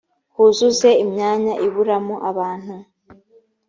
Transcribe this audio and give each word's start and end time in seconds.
huzuze 0.35 0.89
imyanya 1.03 1.53
iburamo 1.67 2.15
abantu 2.29 2.75